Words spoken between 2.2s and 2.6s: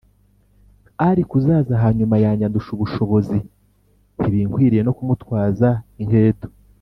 yanjye